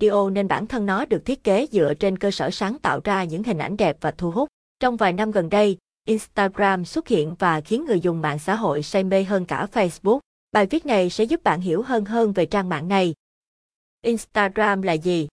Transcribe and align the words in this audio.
video 0.00 0.30
nên 0.30 0.48
bản 0.48 0.66
thân 0.66 0.86
nó 0.86 1.04
được 1.04 1.24
thiết 1.24 1.44
kế 1.44 1.66
dựa 1.72 1.94
trên 1.94 2.18
cơ 2.18 2.30
sở 2.30 2.50
sáng 2.50 2.78
tạo 2.78 3.00
ra 3.04 3.24
những 3.24 3.42
hình 3.42 3.58
ảnh 3.58 3.76
đẹp 3.76 3.96
và 4.00 4.10
thu 4.10 4.30
hút. 4.30 4.48
Trong 4.80 4.96
vài 4.96 5.12
năm 5.12 5.30
gần 5.30 5.48
đây, 5.48 5.78
Instagram 6.06 6.84
xuất 6.84 7.08
hiện 7.08 7.34
và 7.38 7.60
khiến 7.60 7.84
người 7.84 8.00
dùng 8.00 8.20
mạng 8.20 8.38
xã 8.38 8.54
hội 8.54 8.82
say 8.82 9.04
mê 9.04 9.24
hơn 9.24 9.44
cả 9.44 9.66
Facebook. 9.72 10.18
Bài 10.52 10.66
viết 10.66 10.86
này 10.86 11.10
sẽ 11.10 11.24
giúp 11.24 11.44
bạn 11.44 11.60
hiểu 11.60 11.82
hơn 11.82 12.04
hơn 12.04 12.32
về 12.32 12.46
trang 12.46 12.68
mạng 12.68 12.88
này. 12.88 13.14
Instagram 14.02 14.82
là 14.82 14.92
gì? 14.92 15.28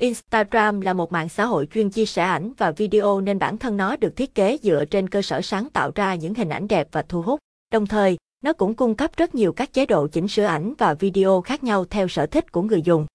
Instagram 0.00 0.80
là 0.80 0.92
một 0.92 1.12
mạng 1.12 1.28
xã 1.28 1.44
hội 1.44 1.68
chuyên 1.74 1.90
chia 1.90 2.06
sẻ 2.06 2.22
ảnh 2.22 2.52
và 2.58 2.70
video 2.70 3.20
nên 3.20 3.38
bản 3.38 3.58
thân 3.58 3.76
nó 3.76 3.96
được 3.96 4.16
thiết 4.16 4.34
kế 4.34 4.58
dựa 4.62 4.84
trên 4.84 5.08
cơ 5.08 5.22
sở 5.22 5.40
sáng 5.40 5.68
tạo 5.72 5.90
ra 5.94 6.14
những 6.14 6.34
hình 6.34 6.48
ảnh 6.48 6.68
đẹp 6.68 6.88
và 6.92 7.02
thu 7.02 7.22
hút. 7.22 7.40
Đồng 7.72 7.86
thời, 7.86 8.16
nó 8.44 8.52
cũng 8.52 8.74
cung 8.74 8.94
cấp 8.94 9.10
rất 9.16 9.34
nhiều 9.34 9.52
các 9.52 9.72
chế 9.72 9.86
độ 9.86 10.06
chỉnh 10.06 10.28
sửa 10.28 10.44
ảnh 10.44 10.74
và 10.78 10.94
video 10.94 11.40
khác 11.40 11.64
nhau 11.64 11.84
theo 11.84 12.08
sở 12.08 12.26
thích 12.26 12.52
của 12.52 12.62
người 12.62 12.82
dùng. 12.82 13.06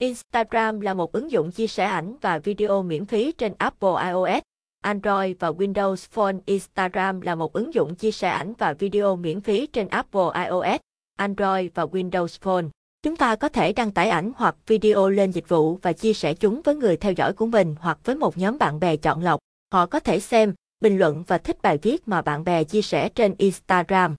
Instagram 0.00 0.80
là 0.80 0.94
một 0.94 1.12
ứng 1.12 1.30
dụng 1.30 1.50
chia 1.50 1.66
sẻ 1.66 1.84
ảnh 1.84 2.16
và 2.20 2.38
video 2.38 2.82
miễn 2.82 3.06
phí 3.06 3.32
trên 3.32 3.52
Apple 3.58 3.90
iOS, 4.04 4.42
Android 4.82 5.36
và 5.38 5.50
Windows 5.50 5.96
Phone. 6.10 6.36
Instagram 6.46 7.20
là 7.20 7.34
một 7.34 7.52
ứng 7.52 7.74
dụng 7.74 7.94
chia 7.94 8.10
sẻ 8.10 8.28
ảnh 8.28 8.52
và 8.58 8.72
video 8.72 9.16
miễn 9.16 9.40
phí 9.40 9.66
trên 9.66 9.88
Apple 9.88 10.44
iOS, 10.44 10.80
Android 11.16 11.70
và 11.74 11.84
Windows 11.84 12.38
Phone. 12.40 12.64
Chúng 13.02 13.16
ta 13.16 13.36
có 13.36 13.48
thể 13.48 13.72
đăng 13.72 13.90
tải 13.90 14.08
ảnh 14.08 14.32
hoặc 14.36 14.56
video 14.66 15.08
lên 15.08 15.30
dịch 15.30 15.48
vụ 15.48 15.78
và 15.82 15.92
chia 15.92 16.12
sẻ 16.12 16.34
chúng 16.34 16.62
với 16.62 16.74
người 16.74 16.96
theo 16.96 17.12
dõi 17.12 17.32
của 17.32 17.46
mình 17.46 17.74
hoặc 17.80 17.98
với 18.04 18.16
một 18.16 18.38
nhóm 18.38 18.58
bạn 18.58 18.80
bè 18.80 18.96
chọn 18.96 19.22
lọc. 19.22 19.40
Họ 19.72 19.86
có 19.86 20.00
thể 20.00 20.20
xem, 20.20 20.54
bình 20.80 20.98
luận 20.98 21.24
và 21.26 21.38
thích 21.38 21.62
bài 21.62 21.78
viết 21.82 22.08
mà 22.08 22.22
bạn 22.22 22.44
bè 22.44 22.64
chia 22.64 22.82
sẻ 22.82 23.08
trên 23.08 23.34
Instagram. 23.38 24.14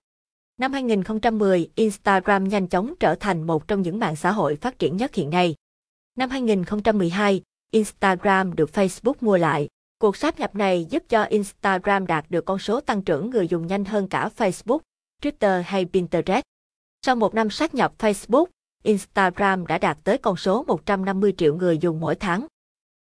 Năm 0.60 0.72
2010, 0.72 1.70
Instagram 1.74 2.48
nhanh 2.48 2.66
chóng 2.66 2.94
trở 3.00 3.14
thành 3.14 3.42
một 3.42 3.68
trong 3.68 3.82
những 3.82 3.98
mạng 3.98 4.16
xã 4.16 4.32
hội 4.32 4.56
phát 4.56 4.78
triển 4.78 4.96
nhất 4.96 5.14
hiện 5.14 5.30
nay. 5.30 5.54
Năm 6.18 6.30
2012, 6.30 7.42
Instagram 7.70 8.54
được 8.54 8.70
Facebook 8.72 9.14
mua 9.20 9.36
lại. 9.36 9.68
Cuộc 9.98 10.16
sáp 10.16 10.38
nhập 10.38 10.54
này 10.54 10.86
giúp 10.90 11.02
cho 11.08 11.22
Instagram 11.22 12.06
đạt 12.06 12.24
được 12.28 12.44
con 12.44 12.58
số 12.58 12.80
tăng 12.80 13.02
trưởng 13.02 13.30
người 13.30 13.48
dùng 13.48 13.66
nhanh 13.66 13.84
hơn 13.84 14.08
cả 14.08 14.30
Facebook, 14.36 14.78
Twitter 15.22 15.62
hay 15.66 15.84
Pinterest. 15.84 16.42
Sau 17.06 17.16
một 17.16 17.34
năm 17.34 17.50
sát 17.50 17.74
nhập 17.74 17.92
Facebook, 17.98 18.46
Instagram 18.82 19.66
đã 19.66 19.78
đạt 19.78 19.98
tới 20.04 20.18
con 20.18 20.36
số 20.36 20.64
150 20.66 21.32
triệu 21.36 21.56
người 21.56 21.78
dùng 21.78 22.00
mỗi 22.00 22.14
tháng. 22.14 22.46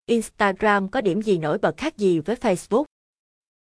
Instagram 0.05 0.87
có 0.87 1.01
điểm 1.01 1.21
gì 1.21 1.37
nổi 1.37 1.57
bật 1.57 1.77
khác 1.77 1.97
gì 1.97 2.19
với 2.19 2.35
Facebook? 2.35 2.83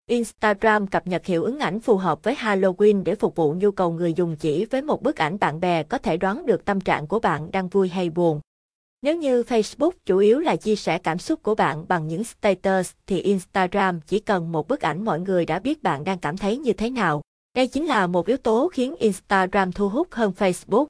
Instagram 0.06 0.86
cập 0.86 1.06
nhật 1.06 1.26
hiệu 1.26 1.44
ứng 1.44 1.58
ảnh 1.58 1.80
phù 1.80 1.96
hợp 1.96 2.22
với 2.22 2.34
Halloween 2.34 3.02
để 3.02 3.14
phục 3.14 3.36
vụ 3.36 3.54
nhu 3.54 3.70
cầu 3.70 3.92
người 3.92 4.14
dùng 4.14 4.36
chỉ 4.36 4.64
với 4.64 4.82
một 4.82 5.02
bức 5.02 5.16
ảnh 5.16 5.38
bạn 5.38 5.60
bè 5.60 5.82
có 5.82 5.98
thể 5.98 6.16
đoán 6.16 6.46
được 6.46 6.64
tâm 6.64 6.80
trạng 6.80 7.06
của 7.06 7.20
bạn 7.20 7.50
đang 7.50 7.68
vui 7.68 7.88
hay 7.88 8.10
buồn. 8.10 8.40
Nếu 9.04 9.16
như 9.16 9.42
Facebook 9.42 9.90
chủ 10.06 10.18
yếu 10.18 10.40
là 10.40 10.56
chia 10.56 10.76
sẻ 10.76 10.98
cảm 10.98 11.18
xúc 11.18 11.42
của 11.42 11.54
bạn 11.54 11.88
bằng 11.88 12.08
những 12.08 12.24
status 12.24 12.92
thì 13.06 13.20
Instagram 13.20 14.00
chỉ 14.00 14.18
cần 14.18 14.52
một 14.52 14.68
bức 14.68 14.80
ảnh 14.80 15.04
mọi 15.04 15.20
người 15.20 15.46
đã 15.46 15.58
biết 15.58 15.82
bạn 15.82 16.04
đang 16.04 16.18
cảm 16.18 16.36
thấy 16.36 16.56
như 16.56 16.72
thế 16.72 16.90
nào. 16.90 17.22
Đây 17.56 17.66
chính 17.66 17.86
là 17.86 18.06
một 18.06 18.26
yếu 18.26 18.36
tố 18.36 18.68
khiến 18.72 18.96
Instagram 18.96 19.72
thu 19.72 19.88
hút 19.88 20.08
hơn 20.10 20.32
Facebook. 20.38 20.86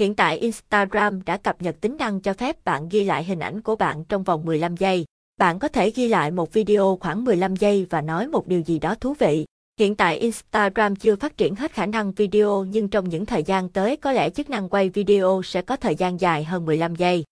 Hiện 0.00 0.14
tại 0.14 0.38
Instagram 0.38 1.24
đã 1.24 1.36
cập 1.36 1.62
nhật 1.62 1.80
tính 1.80 1.96
năng 1.96 2.20
cho 2.20 2.32
phép 2.32 2.64
bạn 2.64 2.88
ghi 2.88 3.04
lại 3.04 3.24
hình 3.24 3.38
ảnh 3.38 3.60
của 3.60 3.76
bạn 3.76 4.04
trong 4.04 4.22
vòng 4.22 4.44
15 4.44 4.76
giây. 4.76 5.04
Bạn 5.36 5.58
có 5.58 5.68
thể 5.68 5.90
ghi 5.90 6.08
lại 6.08 6.30
một 6.30 6.52
video 6.52 6.98
khoảng 7.00 7.24
15 7.24 7.56
giây 7.56 7.86
và 7.90 8.00
nói 8.00 8.28
một 8.28 8.46
điều 8.46 8.60
gì 8.60 8.78
đó 8.78 8.94
thú 8.94 9.14
vị. 9.18 9.44
Hiện 9.78 9.94
tại 9.94 10.18
Instagram 10.18 10.96
chưa 10.96 11.16
phát 11.16 11.36
triển 11.36 11.54
hết 11.54 11.72
khả 11.72 11.86
năng 11.86 12.12
video 12.12 12.64
nhưng 12.64 12.88
trong 12.88 13.08
những 13.08 13.26
thời 13.26 13.42
gian 13.42 13.68
tới 13.68 13.96
có 13.96 14.12
lẽ 14.12 14.30
chức 14.30 14.50
năng 14.50 14.68
quay 14.68 14.88
video 14.88 15.40
sẽ 15.44 15.62
có 15.62 15.76
thời 15.76 15.94
gian 15.94 16.20
dài 16.20 16.44
hơn 16.44 16.66
15 16.66 16.94
giây. 16.94 17.24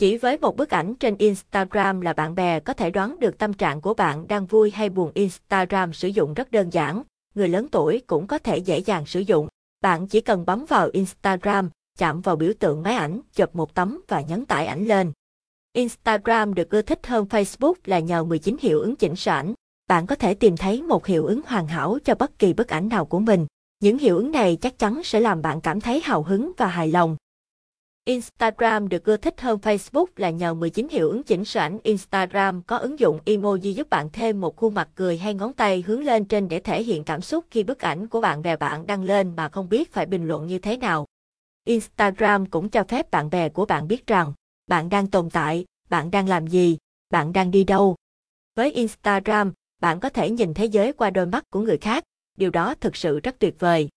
Chỉ 0.00 0.16
với 0.16 0.38
một 0.38 0.56
bức 0.56 0.70
ảnh 0.70 0.94
trên 0.94 1.16
Instagram 1.18 2.00
là 2.00 2.12
bạn 2.12 2.34
bè 2.34 2.60
có 2.60 2.72
thể 2.72 2.90
đoán 2.90 3.20
được 3.20 3.38
tâm 3.38 3.52
trạng 3.52 3.80
của 3.80 3.94
bạn 3.94 4.28
đang 4.28 4.46
vui 4.46 4.70
hay 4.70 4.88
buồn. 4.88 5.10
Instagram 5.14 5.92
sử 5.92 6.08
dụng 6.08 6.34
rất 6.34 6.50
đơn 6.50 6.70
giản, 6.70 7.02
người 7.34 7.48
lớn 7.48 7.68
tuổi 7.68 8.02
cũng 8.06 8.26
có 8.26 8.38
thể 8.38 8.58
dễ 8.58 8.78
dàng 8.78 9.06
sử 9.06 9.20
dụng. 9.20 9.48
Bạn 9.80 10.06
chỉ 10.06 10.20
cần 10.20 10.46
bấm 10.46 10.64
vào 10.68 10.90
Instagram, 10.92 11.70
chạm 11.98 12.20
vào 12.20 12.36
biểu 12.36 12.52
tượng 12.58 12.82
máy 12.82 12.94
ảnh, 12.94 13.20
chụp 13.34 13.54
một 13.54 13.74
tấm 13.74 14.00
và 14.08 14.20
nhấn 14.20 14.46
tải 14.46 14.66
ảnh 14.66 14.86
lên. 14.86 15.12
Instagram 15.72 16.54
được 16.54 16.70
ưa 16.70 16.82
thích 16.82 17.06
hơn 17.06 17.26
Facebook 17.30 17.74
là 17.84 17.98
nhờ 17.98 18.24
19 18.24 18.56
hiệu 18.60 18.80
ứng 18.80 18.96
chỉnh 18.96 19.16
sửa 19.16 19.30
ảnh. 19.30 19.54
Bạn 19.88 20.06
có 20.06 20.14
thể 20.14 20.34
tìm 20.34 20.56
thấy 20.56 20.82
một 20.82 21.06
hiệu 21.06 21.26
ứng 21.26 21.40
hoàn 21.46 21.66
hảo 21.66 21.98
cho 22.04 22.14
bất 22.14 22.38
kỳ 22.38 22.52
bức 22.52 22.68
ảnh 22.68 22.88
nào 22.88 23.04
của 23.04 23.18
mình. 23.18 23.46
Những 23.80 23.98
hiệu 23.98 24.16
ứng 24.16 24.30
này 24.30 24.56
chắc 24.56 24.78
chắn 24.78 25.00
sẽ 25.04 25.20
làm 25.20 25.42
bạn 25.42 25.60
cảm 25.60 25.80
thấy 25.80 26.00
hào 26.00 26.22
hứng 26.22 26.52
và 26.56 26.66
hài 26.66 26.88
lòng. 26.88 27.16
Instagram 28.04 28.88
được 28.88 29.04
ưa 29.04 29.16
thích 29.16 29.40
hơn 29.40 29.58
Facebook 29.62 30.06
là 30.16 30.30
nhờ 30.30 30.54
19 30.54 30.88
hiệu 30.90 31.10
ứng 31.10 31.22
chỉnh 31.22 31.44
sửa 31.44 31.60
ảnh. 31.60 31.78
Instagram 31.82 32.62
có 32.62 32.76
ứng 32.76 32.98
dụng 32.98 33.20
emoji 33.26 33.72
giúp 33.72 33.90
bạn 33.90 34.08
thêm 34.12 34.40
một 34.40 34.56
khuôn 34.56 34.74
mặt 34.74 34.88
cười 34.94 35.18
hay 35.18 35.34
ngón 35.34 35.52
tay 35.52 35.84
hướng 35.86 36.04
lên 36.04 36.24
trên 36.24 36.48
để 36.48 36.60
thể 36.60 36.82
hiện 36.82 37.04
cảm 37.04 37.20
xúc 37.20 37.44
khi 37.50 37.64
bức 37.64 37.80
ảnh 37.80 38.06
của 38.06 38.20
bạn 38.20 38.42
bè 38.42 38.56
bạn 38.56 38.86
đăng 38.86 39.04
lên 39.04 39.36
mà 39.36 39.48
không 39.48 39.68
biết 39.68 39.92
phải 39.92 40.06
bình 40.06 40.28
luận 40.28 40.46
như 40.46 40.58
thế 40.58 40.76
nào. 40.76 41.06
Instagram 41.64 42.46
cũng 42.46 42.68
cho 42.68 42.84
phép 42.84 43.10
bạn 43.10 43.30
bè 43.30 43.48
của 43.48 43.66
bạn 43.66 43.88
biết 43.88 44.06
rằng 44.06 44.32
bạn 44.66 44.88
đang 44.88 45.06
tồn 45.06 45.30
tại, 45.30 45.64
bạn 45.88 46.10
đang 46.10 46.28
làm 46.28 46.46
gì, 46.46 46.78
bạn 47.10 47.32
đang 47.32 47.50
đi 47.50 47.64
đâu. 47.64 47.96
Với 48.56 48.72
Instagram, 48.72 49.52
bạn 49.80 50.00
có 50.00 50.08
thể 50.08 50.30
nhìn 50.30 50.54
thế 50.54 50.64
giới 50.64 50.92
qua 50.92 51.10
đôi 51.10 51.26
mắt 51.26 51.44
của 51.50 51.60
người 51.60 51.78
khác, 51.78 52.04
điều 52.36 52.50
đó 52.50 52.74
thực 52.80 52.96
sự 52.96 53.20
rất 53.20 53.38
tuyệt 53.38 53.54
vời. 53.58 53.88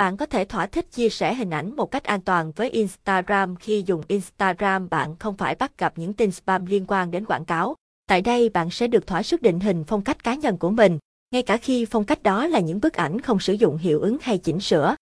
Bạn 0.00 0.16
có 0.16 0.26
thể 0.26 0.44
thỏa 0.44 0.66
thích 0.66 0.92
chia 0.92 1.08
sẻ 1.08 1.34
hình 1.34 1.50
ảnh 1.50 1.76
một 1.76 1.90
cách 1.90 2.04
an 2.04 2.20
toàn 2.20 2.52
với 2.56 2.70
Instagram 2.70 3.56
khi 3.56 3.82
dùng 3.86 4.02
Instagram 4.08 4.88
bạn 4.88 5.16
không 5.16 5.36
phải 5.36 5.54
bắt 5.54 5.78
gặp 5.78 5.92
những 5.96 6.12
tin 6.12 6.30
spam 6.30 6.66
liên 6.66 6.84
quan 6.88 7.10
đến 7.10 7.24
quảng 7.24 7.44
cáo. 7.44 7.74
Tại 8.06 8.22
đây 8.22 8.48
bạn 8.48 8.70
sẽ 8.70 8.86
được 8.86 9.06
thỏa 9.06 9.22
sức 9.22 9.42
định 9.42 9.60
hình 9.60 9.84
phong 9.86 10.02
cách 10.02 10.24
cá 10.24 10.34
nhân 10.34 10.56
của 10.56 10.70
mình, 10.70 10.98
ngay 11.30 11.42
cả 11.42 11.56
khi 11.56 11.84
phong 11.84 12.04
cách 12.04 12.22
đó 12.22 12.46
là 12.46 12.60
những 12.60 12.80
bức 12.80 12.92
ảnh 12.92 13.20
không 13.20 13.40
sử 13.40 13.52
dụng 13.52 13.76
hiệu 13.76 14.00
ứng 14.00 14.16
hay 14.20 14.38
chỉnh 14.38 14.60
sửa. 14.60 14.94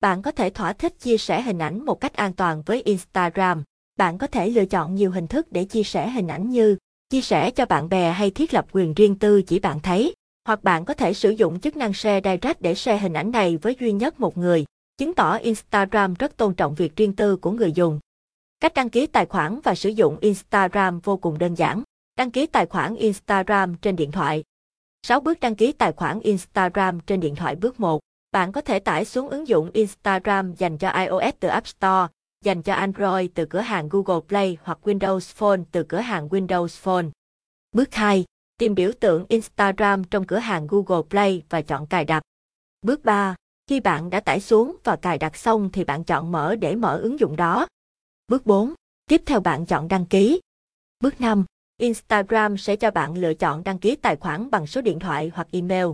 Bạn 0.00 0.22
có 0.22 0.30
thể 0.30 0.50
thỏa 0.50 0.72
thích 0.72 1.00
chia 1.00 1.18
sẻ 1.18 1.42
hình 1.42 1.58
ảnh 1.58 1.84
một 1.84 2.00
cách 2.00 2.12
an 2.12 2.32
toàn 2.32 2.62
với 2.66 2.82
Instagram. 2.82 3.62
Bạn 3.98 4.18
có 4.18 4.26
thể 4.26 4.50
lựa 4.50 4.64
chọn 4.64 4.94
nhiều 4.94 5.10
hình 5.10 5.26
thức 5.26 5.52
để 5.52 5.64
chia 5.64 5.82
sẻ 5.82 6.10
hình 6.10 6.28
ảnh 6.28 6.50
như 6.50 6.76
chia 7.10 7.20
sẻ 7.20 7.50
cho 7.50 7.66
bạn 7.66 7.88
bè 7.88 8.10
hay 8.10 8.30
thiết 8.30 8.54
lập 8.54 8.66
quyền 8.72 8.94
riêng 8.94 9.18
tư 9.18 9.42
chỉ 9.42 9.58
bạn 9.58 9.80
thấy. 9.80 10.14
Hoặc 10.46 10.64
bạn 10.64 10.84
có 10.84 10.94
thể 10.94 11.14
sử 11.14 11.30
dụng 11.30 11.60
chức 11.60 11.76
năng 11.76 11.92
Share 11.92 12.20
Direct 12.24 12.60
để 12.60 12.74
share 12.74 12.98
hình 12.98 13.12
ảnh 13.12 13.30
này 13.30 13.56
với 13.56 13.76
duy 13.80 13.92
nhất 13.92 14.20
một 14.20 14.38
người, 14.38 14.64
chứng 14.98 15.14
tỏ 15.14 15.34
Instagram 15.34 16.14
rất 16.14 16.36
tôn 16.36 16.54
trọng 16.54 16.74
việc 16.74 16.96
riêng 16.96 17.16
tư 17.16 17.36
của 17.36 17.50
người 17.50 17.72
dùng. 17.72 18.00
Cách 18.60 18.74
đăng 18.74 18.90
ký 18.90 19.06
tài 19.06 19.26
khoản 19.26 19.60
và 19.64 19.74
sử 19.74 19.88
dụng 19.88 20.18
Instagram 20.20 21.00
vô 21.00 21.16
cùng 21.16 21.38
đơn 21.38 21.54
giản. 21.54 21.82
Đăng 22.16 22.30
ký 22.30 22.46
tài 22.46 22.66
khoản 22.66 22.94
Instagram 22.94 23.74
trên 23.74 23.96
điện 23.96 24.12
thoại. 24.12 24.44
6 25.02 25.20
bước 25.20 25.40
đăng 25.40 25.54
ký 25.54 25.72
tài 25.72 25.92
khoản 25.92 26.20
Instagram 26.20 27.00
trên 27.00 27.20
điện 27.20 27.34
thoại 27.34 27.56
bước 27.56 27.80
1. 27.80 28.00
Bạn 28.32 28.52
có 28.52 28.60
thể 28.60 28.78
tải 28.78 29.04
xuống 29.04 29.28
ứng 29.28 29.48
dụng 29.48 29.70
Instagram 29.72 30.54
dành 30.54 30.78
cho 30.78 30.90
iOS 30.90 31.34
từ 31.40 31.48
App 31.48 31.66
Store, 31.66 32.06
dành 32.44 32.62
cho 32.62 32.74
Android 32.74 33.30
từ 33.34 33.46
cửa 33.46 33.60
hàng 33.60 33.88
Google 33.88 34.20
Play 34.28 34.56
hoặc 34.62 34.78
Windows 34.82 35.20
Phone 35.20 35.60
từ 35.72 35.82
cửa 35.82 36.00
hàng 36.00 36.28
Windows 36.28 36.68
Phone. 36.68 37.06
Bước 37.72 37.94
2. 37.94 38.24
Tìm 38.58 38.74
biểu 38.74 38.92
tượng 39.00 39.26
Instagram 39.28 40.04
trong 40.04 40.26
cửa 40.26 40.38
hàng 40.38 40.66
Google 40.66 41.02
Play 41.10 41.42
và 41.48 41.62
chọn 41.62 41.86
cài 41.86 42.04
đặt. 42.04 42.22
Bước 42.82 43.04
3. 43.04 43.34
Khi 43.66 43.80
bạn 43.80 44.10
đã 44.10 44.20
tải 44.20 44.40
xuống 44.40 44.76
và 44.84 44.96
cài 44.96 45.18
đặt 45.18 45.36
xong 45.36 45.70
thì 45.72 45.84
bạn 45.84 46.04
chọn 46.04 46.32
mở 46.32 46.56
để 46.56 46.76
mở 46.76 46.98
ứng 46.98 47.20
dụng 47.20 47.36
đó. 47.36 47.66
Bước 48.28 48.46
4. 48.46 48.74
Tiếp 49.06 49.22
theo 49.26 49.40
bạn 49.40 49.66
chọn 49.66 49.88
đăng 49.88 50.06
ký. 50.06 50.40
Bước 51.00 51.20
5. 51.20 51.44
Instagram 51.76 52.56
sẽ 52.56 52.76
cho 52.76 52.90
bạn 52.90 53.14
lựa 53.14 53.34
chọn 53.34 53.64
đăng 53.64 53.78
ký 53.78 53.96
tài 53.96 54.16
khoản 54.16 54.50
bằng 54.50 54.66
số 54.66 54.80
điện 54.80 54.98
thoại 54.98 55.30
hoặc 55.34 55.48
email. 55.50 55.86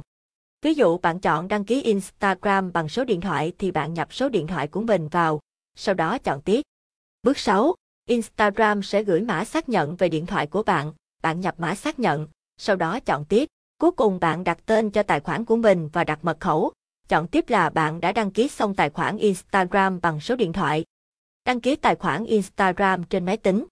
Ví 0.62 0.74
dụ 0.74 0.98
bạn 0.98 1.20
chọn 1.20 1.48
đăng 1.48 1.64
ký 1.64 1.82
Instagram 1.82 2.72
bằng 2.72 2.88
số 2.88 3.04
điện 3.04 3.20
thoại 3.20 3.52
thì 3.58 3.70
bạn 3.70 3.94
nhập 3.94 4.14
số 4.14 4.28
điện 4.28 4.46
thoại 4.46 4.68
của 4.68 4.80
mình 4.80 5.08
vào, 5.08 5.40
sau 5.76 5.94
đó 5.94 6.18
chọn 6.18 6.42
tiếp. 6.42 6.62
Bước 7.22 7.38
6. 7.38 7.74
Instagram 8.08 8.82
sẽ 8.82 9.02
gửi 9.02 9.20
mã 9.20 9.44
xác 9.44 9.68
nhận 9.68 9.96
về 9.96 10.08
điện 10.08 10.26
thoại 10.26 10.46
của 10.46 10.62
bạn, 10.62 10.92
bạn 11.22 11.40
nhập 11.40 11.54
mã 11.58 11.74
xác 11.74 11.98
nhận, 11.98 12.28
sau 12.60 12.76
đó 12.76 13.00
chọn 13.00 13.24
tiếp. 13.24 13.48
Cuối 13.78 13.90
cùng 13.90 14.20
bạn 14.20 14.44
đặt 14.44 14.58
tên 14.66 14.90
cho 14.90 15.02
tài 15.02 15.20
khoản 15.20 15.44
của 15.44 15.56
mình 15.56 15.88
và 15.92 16.04
đặt 16.04 16.24
mật 16.24 16.40
khẩu. 16.40 16.72
Chọn 17.08 17.26
tiếp 17.26 17.44
là 17.48 17.70
bạn 17.70 18.00
đã 18.00 18.12
đăng 18.12 18.30
ký 18.30 18.48
xong 18.48 18.74
tài 18.74 18.90
khoản 18.90 19.16
Instagram 19.16 20.00
bằng 20.00 20.20
số 20.20 20.36
điện 20.36 20.52
thoại. 20.52 20.84
Đăng 21.44 21.60
ký 21.60 21.76
tài 21.76 21.94
khoản 21.94 22.24
Instagram 22.24 23.04
trên 23.04 23.24
máy 23.24 23.36
tính. 23.36 23.64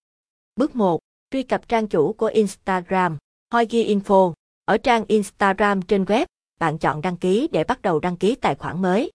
Bước 0.57 0.77
1. 0.77 1.01
Truy 1.31 1.43
cập 1.43 1.69
trang 1.69 1.87
chủ 1.87 2.13
của 2.13 2.27
Instagram. 2.27 3.17
Hoigi 3.53 3.95
Info. 3.95 4.33
Ở 4.65 4.79
trang 4.79 5.05
Instagram 5.09 5.83
trên 5.83 6.05
web, 6.05 6.27
bạn 6.61 6.79
chọn 6.79 7.01
đăng 7.01 7.17
ký 7.17 7.49
để 7.53 7.65
bắt 7.65 7.83
đầu 7.83 8.01
đăng 8.01 8.17
ký 8.17 8.35
tài 8.35 8.55
khoản 8.55 8.83
mới. 8.83 9.11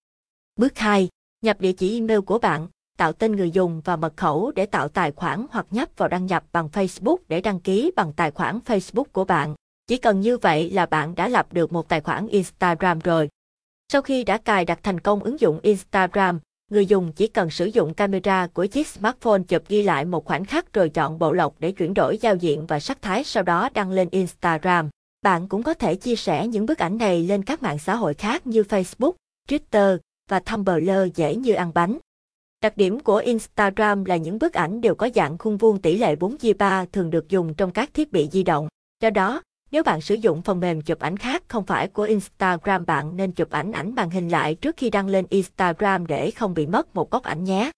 Bước 0.55 0.77
2. 0.77 1.09
Nhập 1.41 1.61
địa 1.61 1.73
chỉ 1.73 1.99
email 1.99 2.19
của 2.19 2.39
bạn, 2.39 2.67
tạo 2.97 3.13
tên 3.13 3.35
người 3.35 3.51
dùng 3.51 3.81
và 3.85 3.95
mật 3.95 4.17
khẩu 4.17 4.51
để 4.55 4.65
tạo 4.65 4.87
tài 4.87 5.11
khoản 5.11 5.45
hoặc 5.51 5.65
nhấp 5.71 5.89
vào 5.97 6.09
đăng 6.09 6.25
nhập 6.25 6.43
bằng 6.51 6.69
Facebook 6.73 7.17
để 7.27 7.41
đăng 7.41 7.59
ký 7.59 7.91
bằng 7.95 8.13
tài 8.13 8.31
khoản 8.31 8.59
Facebook 8.65 9.03
của 9.11 9.25
bạn. 9.25 9.55
Chỉ 9.87 9.97
cần 9.97 10.21
như 10.21 10.37
vậy 10.37 10.69
là 10.69 10.85
bạn 10.85 11.15
đã 11.15 11.27
lập 11.27 11.53
được 11.53 11.73
một 11.73 11.89
tài 11.89 12.01
khoản 12.01 12.27
Instagram 12.27 12.99
rồi. 12.99 13.29
Sau 13.91 14.01
khi 14.01 14.23
đã 14.23 14.37
cài 14.37 14.65
đặt 14.65 14.79
thành 14.83 14.99
công 14.99 15.23
ứng 15.23 15.39
dụng 15.39 15.59
Instagram, 15.61 16.39
Người 16.73 16.85
dùng 16.85 17.11
chỉ 17.15 17.27
cần 17.27 17.49
sử 17.49 17.65
dụng 17.65 17.93
camera 17.93 18.47
của 18.47 18.65
chiếc 18.65 18.87
smartphone 18.87 19.41
chụp 19.47 19.63
ghi 19.67 19.83
lại 19.83 20.05
một 20.05 20.25
khoảnh 20.25 20.45
khắc 20.45 20.73
rồi 20.73 20.89
chọn 20.89 21.19
bộ 21.19 21.31
lọc 21.33 21.55
để 21.59 21.71
chuyển 21.71 21.93
đổi 21.93 22.17
giao 22.17 22.35
diện 22.35 22.65
và 22.67 22.79
sắc 22.79 23.01
thái 23.01 23.23
sau 23.23 23.43
đó 23.43 23.69
đăng 23.73 23.91
lên 23.91 24.07
Instagram. 24.11 24.89
Bạn 25.21 25.47
cũng 25.47 25.63
có 25.63 25.73
thể 25.73 25.95
chia 25.95 26.15
sẻ 26.15 26.47
những 26.47 26.65
bức 26.65 26.77
ảnh 26.77 26.97
này 26.97 27.23
lên 27.23 27.43
các 27.43 27.63
mạng 27.63 27.79
xã 27.79 27.95
hội 27.95 28.13
khác 28.13 28.47
như 28.47 28.61
Facebook, 28.61 29.13
Twitter 29.49 29.97
và 30.29 30.39
Tumblr 30.39 30.91
dễ 31.15 31.35
như 31.35 31.53
ăn 31.53 31.71
bánh. 31.73 31.97
Đặc 32.61 32.77
điểm 32.77 32.99
của 32.99 33.17
Instagram 33.17 34.05
là 34.05 34.17
những 34.17 34.39
bức 34.39 34.53
ảnh 34.53 34.81
đều 34.81 34.95
có 34.95 35.09
dạng 35.15 35.37
khung 35.37 35.57
vuông 35.57 35.81
tỷ 35.81 35.97
lệ 35.97 36.15
4 36.15 36.37
chia 36.37 36.53
3 36.53 36.85
thường 36.91 37.09
được 37.09 37.29
dùng 37.29 37.53
trong 37.53 37.71
các 37.71 37.93
thiết 37.93 38.11
bị 38.11 38.29
di 38.31 38.43
động. 38.43 38.67
Do 39.01 39.09
đó, 39.09 39.41
nếu 39.73 39.83
bạn 39.83 40.01
sử 40.01 40.15
dụng 40.15 40.41
phần 40.41 40.59
mềm 40.59 40.81
chụp 40.81 40.99
ảnh 40.99 41.17
khác 41.17 41.43
không 41.47 41.65
phải 41.65 41.87
của 41.87 42.03
Instagram 42.03 42.85
bạn 42.85 43.17
nên 43.17 43.31
chụp 43.31 43.49
ảnh 43.51 43.71
ảnh 43.71 43.95
màn 43.95 44.09
hình 44.09 44.29
lại 44.29 44.55
trước 44.55 44.77
khi 44.77 44.89
đăng 44.89 45.07
lên 45.07 45.25
Instagram 45.29 46.07
để 46.07 46.31
không 46.31 46.53
bị 46.53 46.65
mất 46.65 46.95
một 46.95 47.11
góc 47.11 47.23
ảnh 47.23 47.43
nhé. 47.43 47.71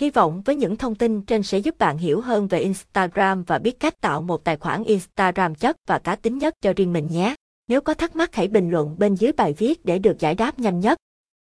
Hy 0.00 0.10
vọng 0.10 0.42
với 0.44 0.56
những 0.56 0.76
thông 0.76 0.94
tin 0.94 1.22
trên 1.22 1.42
sẽ 1.42 1.58
giúp 1.58 1.78
bạn 1.78 1.98
hiểu 1.98 2.20
hơn 2.20 2.48
về 2.48 2.60
Instagram 2.60 3.42
và 3.42 3.58
biết 3.58 3.80
cách 3.80 4.00
tạo 4.00 4.22
một 4.22 4.44
tài 4.44 4.56
khoản 4.56 4.84
Instagram 4.84 5.54
chất 5.54 5.76
và 5.88 5.98
cá 5.98 6.16
tính 6.16 6.38
nhất 6.38 6.54
cho 6.60 6.72
riêng 6.76 6.92
mình 6.92 7.08
nhé. 7.10 7.34
Nếu 7.68 7.80
có 7.80 7.94
thắc 7.94 8.16
mắc 8.16 8.34
hãy 8.34 8.48
bình 8.48 8.70
luận 8.70 8.96
bên 8.98 9.14
dưới 9.14 9.32
bài 9.32 9.54
viết 9.58 9.84
để 9.84 9.98
được 9.98 10.18
giải 10.18 10.34
đáp 10.34 10.58
nhanh 10.58 10.80
nhất. 10.80 10.98